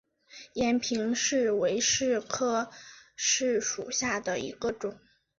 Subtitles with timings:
[0.53, 2.71] 延平柿为柿科
[3.15, 4.97] 柿属下的一个种。